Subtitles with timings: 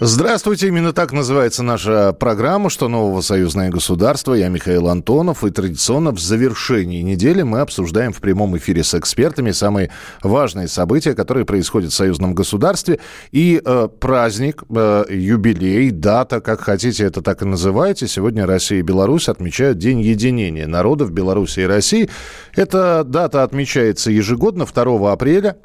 [0.00, 4.34] Здравствуйте, именно так называется наша программа «Что нового союзное государство».
[4.34, 9.52] Я Михаил Антонов, и традиционно в завершении недели мы обсуждаем в прямом эфире с экспертами
[9.52, 9.90] самые
[10.20, 12.98] важные события, которые происходят в союзном государстве.
[13.30, 18.08] И э, праздник, э, юбилей, дата, как хотите, это так и называйте.
[18.08, 22.10] Сегодня Россия и Беларусь отмечают День единения народов Беларуси и России.
[22.56, 25.56] Эта дата отмечается ежегодно 2 апреля.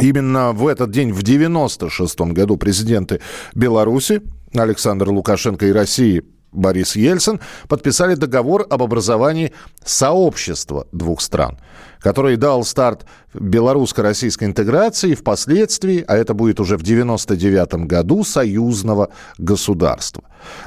[0.00, 3.20] Именно в этот день, в 96 году, президенты
[3.54, 4.22] Беларуси
[4.54, 9.52] Александр Лукашенко и России Борис Ельцин подписали договор об образовании
[9.84, 11.58] сообщества двух стран,
[12.00, 13.04] который дал старт
[13.34, 20.24] белорусско-российской интеграции впоследствии, а это будет уже в 99 году, союзного государства.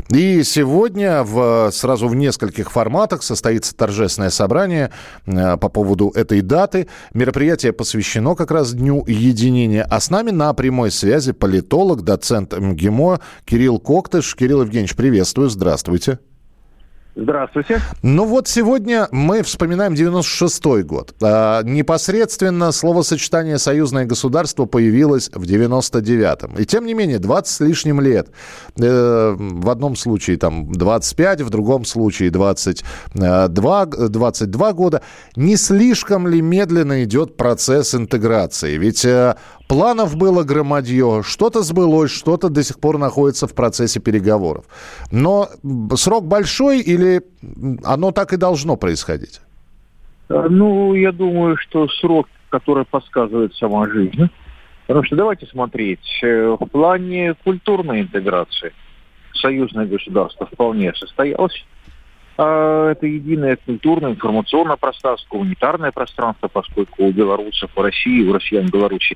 [0.09, 4.91] И сегодня в, сразу в нескольких форматах состоится торжественное собрание
[5.25, 6.87] э, по поводу этой даты.
[7.13, 9.83] Мероприятие посвящено как раз Дню единения.
[9.89, 14.35] А с нами на прямой связи политолог, доцент МГИМО Кирилл Коктыш.
[14.35, 16.19] Кирилл Евгеньевич, приветствую, здравствуйте.
[17.13, 17.81] Здравствуйте.
[18.03, 21.13] Ну вот сегодня мы вспоминаем 96-й год.
[21.21, 26.55] А, непосредственно словосочетание «союзное государство» появилось в 99-м.
[26.55, 28.29] И тем не менее, 20 с лишним лет.
[28.79, 35.01] Э, в одном случае там 25, в другом случае 22, 22 года.
[35.35, 38.77] Не слишком ли медленно идет процесс интеграции?
[38.77, 39.35] Ведь э,
[39.71, 44.65] Планов было громадье, что-то сбылось, что-то до сих пор находится в процессе переговоров.
[45.13, 45.47] Но
[45.95, 47.21] срок большой или
[47.85, 49.39] оно так и должно происходить?
[50.27, 54.29] Э, ну, я думаю, что срок, который подсказывает сама жизнь.
[54.87, 58.73] Потому что давайте смотреть, э, в плане культурной интеграции
[59.35, 61.65] союзное государство вполне состоялось.
[62.37, 68.67] А это единое культурное, информационное пространство, гуманитарное пространство, поскольку у белорусов в России, у россиян
[68.67, 69.15] Беларуси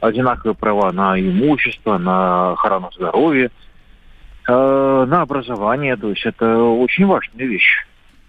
[0.00, 3.50] одинаковые права на имущество, на охрану здоровья,
[4.48, 5.96] э, на образование.
[5.96, 7.86] То есть это очень важная вещь.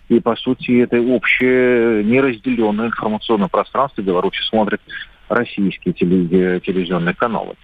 [0.10, 4.02] И, по сути, это общее неразделенное информационное пространство.
[4.02, 4.82] Беларусь смотрит
[5.28, 7.56] российские телевизионные каналы.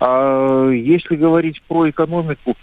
[0.00, 2.56] А если говорить про экономику,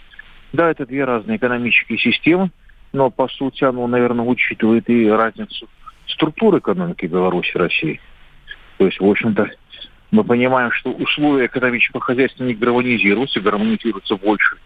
[0.52, 2.50] да, это две разные экономические системы,
[2.92, 5.68] но, по сути, оно, наверное, учитывает и разницу
[6.06, 8.00] структуры экономики Беларуси и России.
[8.78, 9.50] То есть, в общем-то,
[10.12, 14.58] мы понимаем, что условия экономического хозяйства не гармонизируются, гармонизируются больше,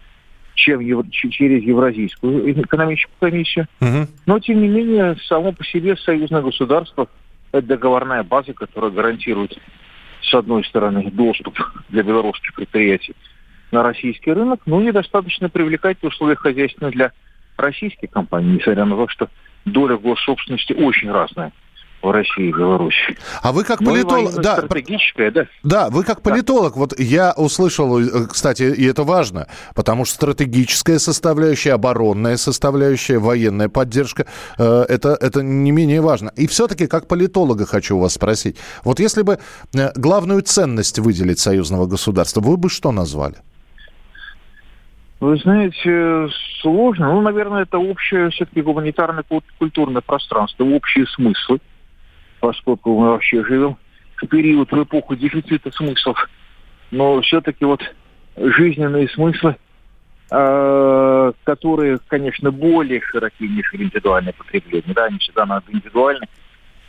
[0.53, 3.67] чем через Евразийскую экономическую комиссию.
[3.79, 4.07] Угу.
[4.25, 7.07] Но, тем не менее, само по себе союзное государство–
[7.53, 9.57] это договорная база, которая гарантирует,
[10.21, 13.15] с одной стороны, доступ для белорусских предприятий
[13.71, 17.11] на российский рынок, но недостаточно привлекательные условия хозяйственные для
[17.55, 19.29] российских компаний, несмотря на то, что
[19.63, 21.53] доля госсобственности очень разная
[22.01, 23.17] в России и Беларуси.
[23.41, 24.35] А вы как политолог...
[24.35, 25.47] Ну, да, стратегическая, да.
[25.63, 26.79] Да, вы как политолог, да.
[26.79, 33.69] вот я услышал, э, кстати, и это важно, потому что стратегическая составляющая, оборонная составляющая, военная
[33.69, 34.27] поддержка,
[34.57, 36.31] э, это, это не менее важно.
[36.35, 38.57] И все-таки как политолога хочу вас спросить.
[38.83, 39.39] Вот если бы
[39.73, 43.35] э, главную ценность выделить союзного государства, вы бы что назвали?
[45.19, 46.27] Вы знаете,
[46.61, 47.11] сложно.
[47.11, 49.25] Ну, наверное, это общее все-таки гуманитарное
[49.57, 51.59] культурное пространство, общие смыслы
[52.39, 53.77] поскольку мы вообще живем
[54.17, 56.29] в период, в эпоху дефицита смыслов.
[56.91, 57.81] Но все-таки вот
[58.35, 59.57] жизненные смыслы,
[60.31, 64.93] э, которые, конечно, более широки, нежели индивидуальное потребление.
[64.93, 66.27] Да, они всегда надо индивидуальны.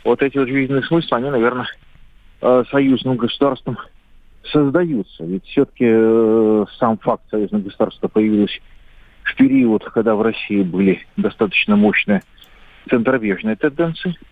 [0.03, 1.67] Вот эти вот жизненные смыслы, они, наверное,
[2.41, 3.77] э, союзным государством
[4.51, 5.23] создаются.
[5.25, 8.59] Ведь все-таки э, сам факт союзного государства появился
[9.23, 12.21] в период, когда в России были достаточно мощные
[12.89, 14.15] центробежные тенденции–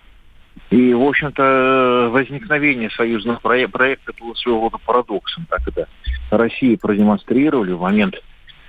[0.69, 5.45] и, в общем-то, возникновение союзного проекта было своего рода парадоксом.
[5.49, 5.87] Так это
[6.29, 8.15] России продемонстрировали в момент,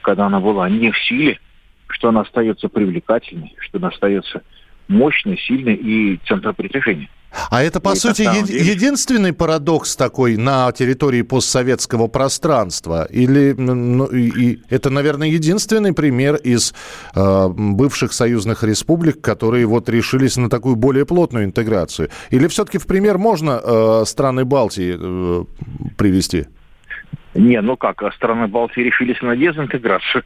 [0.02, 1.40] когда она была не в силе,
[1.88, 4.42] что она остается привлекательной, что она остается
[4.86, 7.08] мощной, сильной и центром притяжения.
[7.50, 13.04] А это, по и сути, е- единственный парадокс такой на территории постсоветского пространства?
[13.04, 16.75] Или ну, и, и это, наверное, единственный пример из
[17.14, 22.10] э, бывших союзных республик, которые вот решились на такую более плотную интеграцию?
[22.30, 25.44] Или все-таки в пример можно э, страны Балтии э,
[25.96, 26.46] привести?
[27.34, 30.25] Не, ну как, а страны Балтии решились на дезинтеграцию.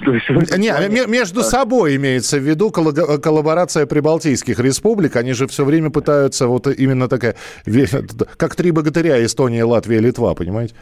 [0.00, 5.16] Не, между собой имеется в виду коллаборация прибалтийских республик.
[5.16, 7.36] Они же все время пытаются вот именно такая,
[8.36, 10.74] как три богатыря Эстония, Латвия, Литва, понимаете?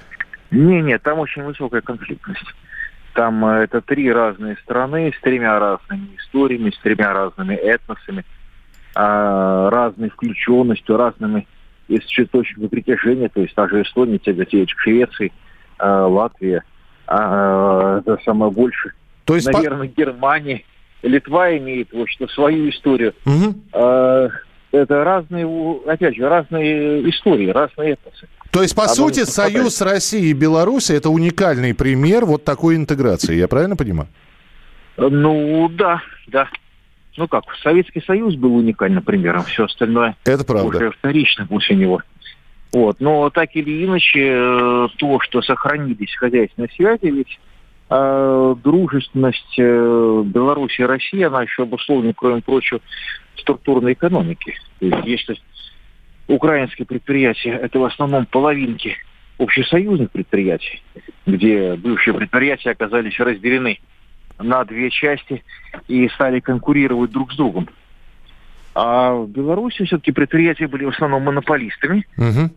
[0.51, 2.55] Не, не, там очень высокая конфликтность.
[3.15, 8.25] Там э, это три разные страны с тремя разными историями, с тремя разными этносами,
[8.95, 11.47] а, разной включенностью, разными
[11.89, 15.33] из точками притяжения, то есть та же Эстония тяготеет к Швеции,
[15.79, 16.63] э, Латвия,
[17.07, 18.93] э, это самое больше.
[19.25, 20.01] То есть, наверное, по...
[20.01, 20.65] Германия,
[21.03, 23.15] Литва имеет, в общем свою историю.
[23.27, 23.55] Угу.
[23.73, 24.29] Э,
[24.73, 25.47] это разные,
[25.87, 28.29] опять же, разные истории, разные этносы.
[28.51, 33.35] То есть, по Оно сути, союз России и Беларуси– это уникальный пример вот такой интеграции,
[33.35, 34.09] я правильно понимаю?
[34.97, 36.49] Ну, да, да.
[37.17, 40.67] Ну как, Советский Союз был уникальным примером, все остальное Это правда.
[40.67, 42.03] уже вторично после него.
[42.73, 42.97] Вот.
[42.99, 47.39] Но так или иначе, э, то, что сохранились хозяйственные связи, ведь
[47.89, 52.81] э, дружественность э, Беларуси и России, она еще обусловлена, кроме прочего,
[53.37, 54.57] структурной экономики.
[54.81, 55.37] То есть если
[56.27, 58.97] украинские предприятия– это в основном половинки
[59.39, 60.83] общесоюзных предприятий,
[61.27, 63.79] где бывшие предприятия оказались разделены
[64.39, 65.43] на две части
[65.89, 67.69] и стали конкурировать друг с другом.
[68.75, 72.51] А в Беларуси все-таки предприятия были в основном монополистами, угу.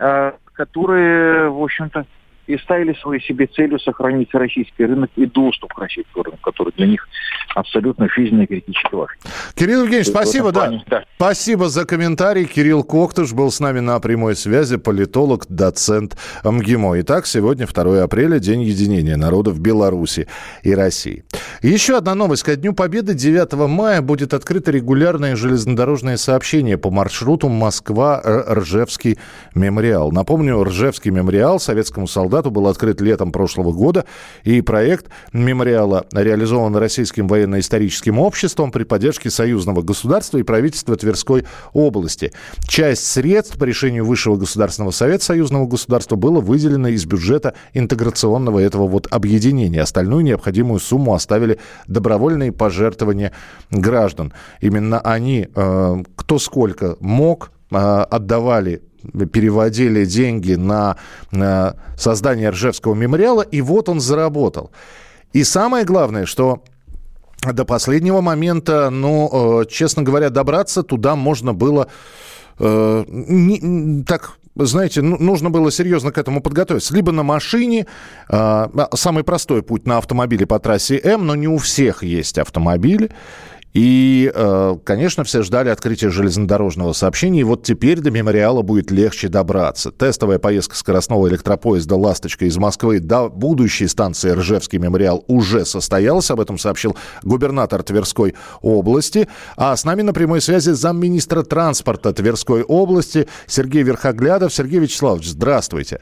[0.54, 2.06] которые, в общем-то,
[2.48, 6.88] и ставили своей себе целью сохранить российский рынок и доступ к российскому рынку, который для
[6.88, 7.08] них
[7.54, 9.18] абсолютно жизненно и критически важен.
[9.54, 10.72] Кирилл Евгеньевич, спасибо, да.
[10.88, 11.04] да.
[11.16, 12.46] Спасибо за комментарий.
[12.46, 17.02] Кирилл Коктыш был с нами на прямой связи, политолог, доцент МГИМО.
[17.02, 20.28] Итак, сегодня 2 апреля, день единения народов Беларуси
[20.64, 21.26] и России.
[21.64, 22.44] Еще одна новость.
[22.44, 29.18] Ко Дню Победы 9 мая будет открыто регулярное железнодорожное сообщение по маршруту Москва-Ржевский
[29.56, 30.12] мемориал.
[30.12, 34.06] Напомню, Ржевский мемориал советскому солдату был открыт летом прошлого года,
[34.44, 42.34] и проект мемориала реализован Российским военно-историческим обществом при поддержке союзного государства и правительства Тверской области.
[42.68, 48.88] Часть средств по решению Высшего государственного совета союзного государства было выделено из бюджета интеграционного этого
[48.88, 49.82] вот объединения.
[49.82, 51.47] Остальную необходимую сумму оставили
[51.88, 53.32] добровольные пожертвования
[53.72, 54.34] граждан.
[54.62, 58.82] Именно они, э, кто сколько мог, э, отдавали
[59.32, 60.98] переводили деньги на,
[61.32, 64.72] на создание Ржевского мемориала, и вот он заработал.
[65.34, 66.64] И самое главное, что
[67.44, 71.88] до последнего момента, ну, э, честно говоря, добраться туда можно было
[72.60, 76.94] э, не, так знаете, ну, нужно было серьезно к этому подготовиться.
[76.94, 77.86] Либо на машине,
[78.30, 83.12] э, самый простой путь на автомобиле по трассе М, но не у всех есть автомобили.
[83.78, 89.28] И, э, конечно, все ждали открытия железнодорожного сообщения, и вот теперь до мемориала будет легче
[89.28, 89.92] добраться.
[89.92, 96.40] Тестовая поездка скоростного электропоезда «Ласточка» из Москвы до будущей станции Ржевский мемориал уже состоялась, об
[96.40, 98.34] этом сообщил губернатор Тверской
[98.64, 99.28] области.
[99.58, 104.56] А с нами на прямой связи замминистра транспорта Тверской области Сергей Верхоглядов.
[104.56, 106.02] Сергей Вячеславович, здравствуйте.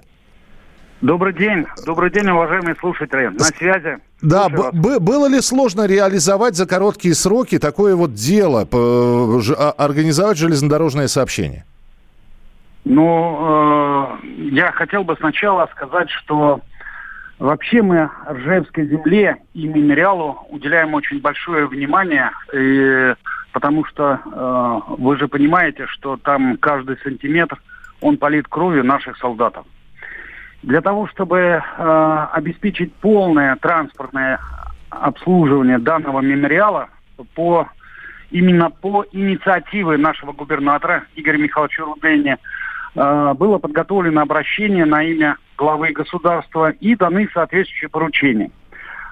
[1.05, 1.67] Добрый день.
[1.85, 3.27] Добрый день, уважаемые слушатели.
[3.27, 3.99] На связи.
[4.23, 11.63] Да, было ли сложно реализовать за короткие сроки такое вот дело, а, организовать железнодорожное сообщение?
[12.85, 16.61] Ну, э, я хотел бы сначала сказать, что
[17.37, 23.13] вообще мы Ржевской земле и мемориалу уделяем очень большое внимание, и,
[23.51, 27.61] потому что э, вы же понимаете, что там каждый сантиметр,
[28.01, 29.67] он полит кровью наших солдатов.
[30.65, 34.39] Для того, чтобы э, обеспечить полное транспортное
[34.89, 36.89] обслуживание данного мемориала
[37.35, 37.67] по
[38.31, 42.37] именно по инициативе нашего губернатора Игоря Михайловича Рудени
[42.95, 48.49] э, было подготовлено обращение на имя главы государства и даны соответствующие поручения.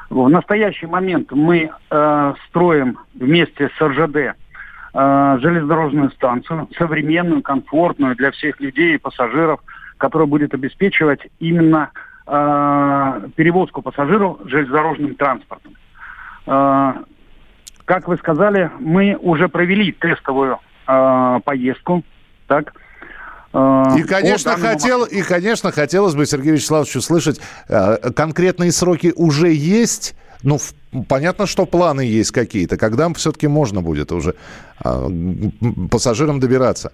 [0.10, 8.32] В настоящий момент мы э, строим вместе с РЖД э, железнодорожную станцию, современную, комфортную для
[8.32, 9.60] всех людей и пассажиров–
[10.04, 11.92] которая будет обеспечивать именно
[12.28, 15.76] э, перевозку пассажиров железнодорожным транспортом.
[16.46, 16.96] Э,
[17.86, 22.04] как вы сказали, мы уже провели тестовую э, поездку,
[22.48, 22.74] так?
[23.54, 30.16] И, конечно, хотел, и, конечно, хотелось бы, Сергей Вячеславович, услышать, э, конкретные сроки уже есть,
[30.42, 30.60] ну,
[31.08, 34.36] понятно, что планы есть какие-то, когда все-таки можно будет уже
[34.84, 35.10] э,
[35.90, 36.92] пассажирам добираться?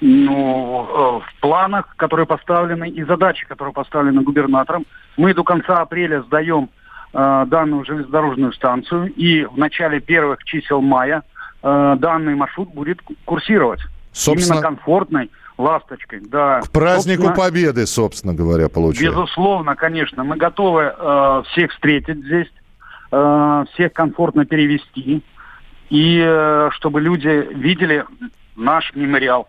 [0.00, 4.86] Ну, в планах, которые поставлены, и задачи, которые поставлены губернатором.
[5.16, 6.68] Мы до конца апреля сдаем
[7.12, 11.22] э, данную железнодорожную станцию, и в начале первых чисел мая
[11.62, 13.80] э, данный маршрут будет курсировать.
[14.12, 14.58] Собственно...
[14.58, 16.60] Именно комфортной ласточкой, да.
[16.60, 19.10] К празднику собственно, Победы, собственно говоря, получается.
[19.10, 20.24] Безусловно, конечно.
[20.24, 22.48] Мы готовы э, всех встретить здесь,
[23.10, 25.22] э, всех комфортно перевести,
[25.90, 28.04] и э, чтобы люди видели
[28.56, 29.48] наш мемориал.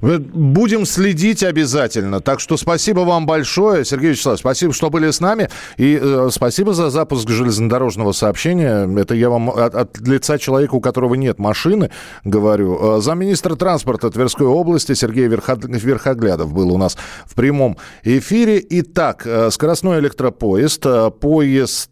[0.00, 2.20] Будем следить обязательно.
[2.20, 4.40] Так что спасибо вам большое, Сергей Вячеславович.
[4.40, 5.48] Спасибо, что были с нами.
[5.76, 8.88] И э, спасибо за запуск железнодорожного сообщения.
[9.00, 11.90] Это я вам от, от лица человека, у которого нет машины,
[12.24, 12.98] говорю.
[12.98, 18.64] Э, замминистра транспорта Тверской области Сергей Верхоглядов был у нас в прямом эфире.
[18.70, 20.86] Итак, э, скоростной электропоезд.
[20.86, 21.90] Э, поезд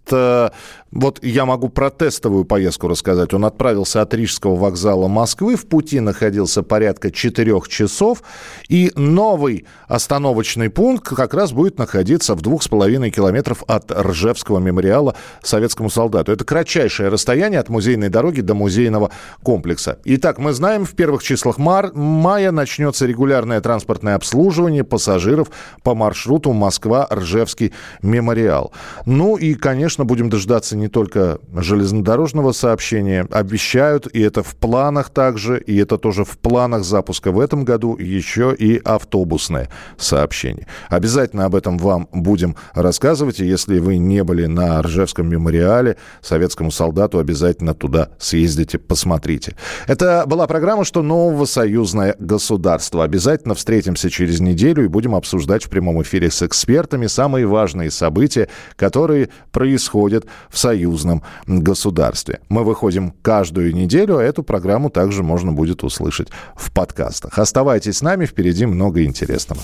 [0.96, 3.34] вот я могу про тестовую поездку рассказать.
[3.34, 5.56] Он отправился от Рижского вокзала Москвы.
[5.56, 8.22] В пути находился порядка четырех часов.
[8.68, 14.58] И новый остановочный пункт как раз будет находиться в двух с половиной километров от Ржевского
[14.58, 16.32] мемориала советскому солдату.
[16.32, 19.10] Это кратчайшее расстояние от музейной дороги до музейного
[19.42, 19.98] комплекса.
[20.04, 25.48] Итак, мы знаем, в первых числах мар- мая начнется регулярное транспортное обслуживание пассажиров
[25.82, 28.72] по маршруту Москва-Ржевский мемориал.
[29.04, 35.58] Ну и, конечно, будем дождаться не только железнодорожного сообщения, обещают, и это в планах также,
[35.58, 40.68] и это тоже в планах запуска в этом году, еще и автобусное сообщение.
[40.88, 46.70] Обязательно об этом вам будем рассказывать, и если вы не были на Ржевском мемориале, советскому
[46.70, 49.56] солдату обязательно туда съездите, посмотрите.
[49.88, 53.02] Это была программа «Что нового союзное государство».
[53.02, 58.48] Обязательно встретимся через неделю и будем обсуждать в прямом эфире с экспертами самые важные события,
[58.76, 62.40] которые происходят в союзном государстве.
[62.48, 67.38] Мы выходим каждую неделю, а эту программу также можно будет услышать в подкастах.
[67.38, 69.60] Оставайтесь с нами, впереди много интересного.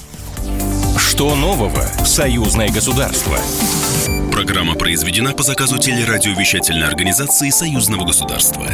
[0.96, 3.36] Что нового в союзное государство?
[4.30, 8.64] Программа произведена по заказу телерадиовещательной организации союзного государства.